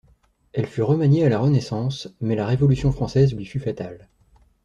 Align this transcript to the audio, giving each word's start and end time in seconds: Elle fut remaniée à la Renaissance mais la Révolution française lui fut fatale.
Elle 0.53 0.65
fut 0.65 0.81
remaniée 0.81 1.25
à 1.25 1.29
la 1.29 1.37
Renaissance 1.37 2.07
mais 2.21 2.33
la 2.33 2.47
Révolution 2.47 2.91
française 2.91 3.35
lui 3.35 3.45
fut 3.45 3.59
fatale. 3.59 4.09